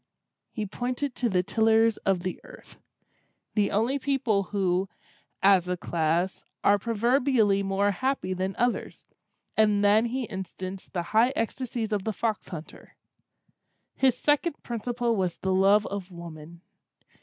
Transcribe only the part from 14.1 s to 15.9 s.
second principle was the love